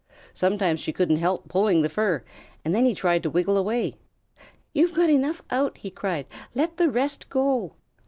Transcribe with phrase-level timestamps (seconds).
[0.33, 2.23] Sometimes she couldn't help pulling the fur,
[2.65, 3.97] and then he tried to wriggle away.
[4.73, 6.25] "You've got enough out," he cried.
[6.55, 7.75] "Let the rest go."